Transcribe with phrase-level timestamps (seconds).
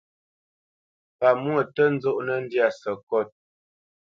[1.19, 3.29] Pamwô tǝ́ nzɔnǝ́ ndyâ sǝkôt.